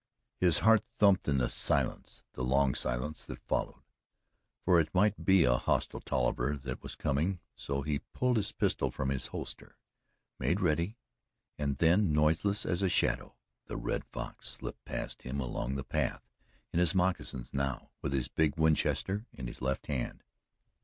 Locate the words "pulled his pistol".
8.11-8.89